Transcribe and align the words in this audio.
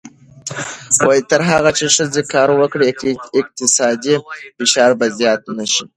تر 1.29 1.41
هغه 1.51 1.71
چې 1.77 1.85
ښځې 1.95 2.21
کار 2.33 2.49
وکړي، 2.61 2.89
اقتصادي 3.39 4.15
فشار 4.57 4.91
به 4.99 5.05
زیات 5.19 5.41
نه 5.57 5.65
شي. 5.73 5.83